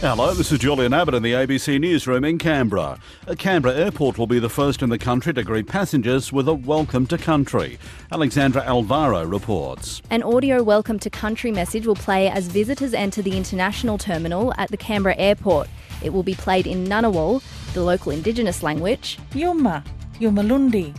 [0.00, 3.00] Hello, this is Julian Abbott in the ABC Newsroom in Canberra.
[3.26, 6.54] A Canberra Airport will be the first in the country to greet passengers with a
[6.54, 7.80] welcome to country.
[8.12, 10.00] Alexandra Alvaro reports.
[10.10, 14.70] An audio welcome to country message will play as visitors enter the international terminal at
[14.70, 15.68] the Canberra Airport.
[16.00, 17.42] It will be played in Ngunnawal,
[17.74, 19.18] the local Indigenous language.
[19.34, 19.82] Yuma,
[20.20, 20.96] Yumalundi,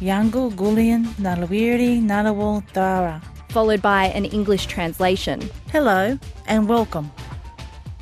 [0.00, 3.20] Yangu Gulian, Nalawiri, Nanawal, Dara.
[3.50, 5.50] Followed by an English translation.
[5.70, 7.10] Hello and welcome.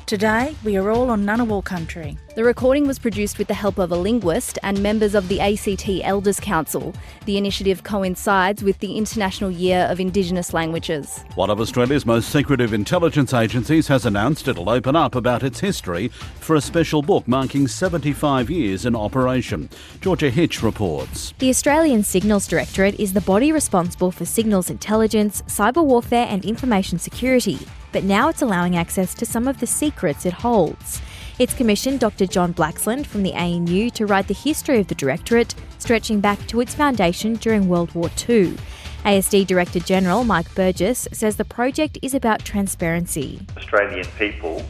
[0.05, 2.15] Today, we are all on Ngunnawal country.
[2.35, 5.89] The recording was produced with the help of a linguist and members of the ACT
[6.03, 6.93] Elders Council.
[7.25, 11.25] The initiative coincides with the International Year of Indigenous Languages.
[11.33, 16.09] One of Australia's most secretive intelligence agencies has announced it'll open up about its history
[16.09, 19.69] for a special book marking 75 years in operation.
[20.01, 21.33] Georgia Hitch reports.
[21.39, 26.99] The Australian Signals Directorate is the body responsible for signals intelligence, cyber warfare, and information
[26.99, 27.57] security
[27.95, 31.01] but now it's allowing access to some of the secrets it holds.
[31.39, 32.27] It's commissioned Dr.
[32.27, 36.59] John Blaxland from the ANU to write the history of the Directorate, stretching back to
[36.59, 38.57] its foundation during World War II.
[39.05, 43.39] ASD Director General Mike Burgess says the project is about transparency.
[43.55, 44.61] Australian people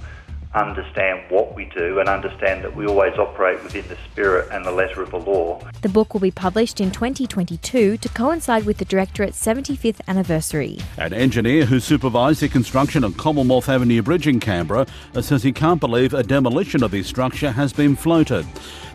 [0.56, 4.72] understand what we do and understand that we always operate within the spirit and the
[4.72, 5.62] letter of the law.
[5.82, 10.80] The book will be published in 2022 to coincide with the Directorate's 75th anniversary.
[10.98, 14.88] An engineer who supervised the construction of Commonwealth Avenue Bridge in Canberra
[15.22, 18.46] says he can't believe a demolition of this structure has been floated.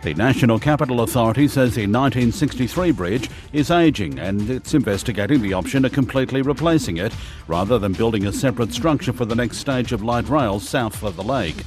[0.03, 5.85] The National Capital Authority says the 1963 bridge is ageing and it's investigating the option
[5.85, 7.13] of completely replacing it
[7.47, 11.15] rather than building a separate structure for the next stage of light rail south of
[11.17, 11.63] the lake.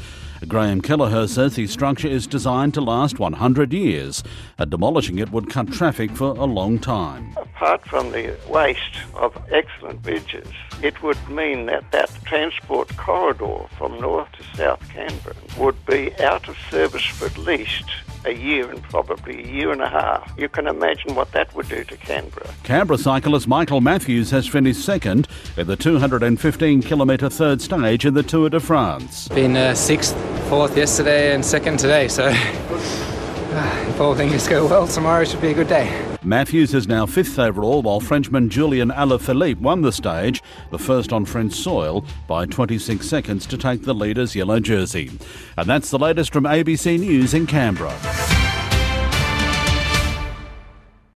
[0.48, 4.24] Graham Kelleher says the structure is designed to last 100 years,
[4.58, 7.36] and demolishing it would cut traffic for a long time.
[7.56, 10.48] Apart from the waste of excellent bridges,
[10.82, 16.48] it would mean that that transport corridor from north to south Canberra would be out
[16.48, 17.84] of service for at least
[18.24, 20.34] a year and probably a year and a half.
[20.36, 22.50] You can imagine what that would do to Canberra.
[22.64, 28.24] Canberra cyclist Michael Matthews has finished second in the 215 kilometre third stage in the
[28.24, 29.28] Tour de France.
[29.28, 30.16] Been uh, sixth,
[30.48, 32.32] fourth yesterday, and second today, so
[33.56, 35.88] Ah, if all things go well, tomorrow should be a good day.
[36.24, 41.24] Matthews is now fifth overall, while Frenchman Julian Alaphilippe won the stage, the first on
[41.24, 45.10] French soil, by 26 seconds to take the leader's yellow jersey.
[45.56, 47.94] And that's the latest from ABC News in Canberra.